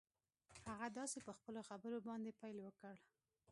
هغه 0.69 0.87
داسې 0.99 1.17
په 1.27 1.31
خپلو 1.37 1.59
خبرو 1.69 1.97
باندې 2.07 2.37
پيل 2.39 2.57
وکړ. 2.63 2.95